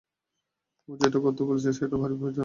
[0.89, 2.39] ও যেটা করতে বলছে সেটা ভারি বিপজ্জনক।